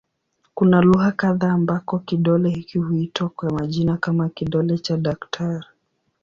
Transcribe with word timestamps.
Kuna 0.53 0.81
lugha 0.81 1.11
kadha 1.11 1.51
ambako 1.51 1.99
kidole 1.99 2.49
hiki 2.49 2.77
huitwa 2.77 3.29
kwa 3.29 3.49
majina 3.51 3.97
kama 3.97 4.29
"kidole 4.29 4.77
cha 4.77 4.97
daktari". 4.97 5.65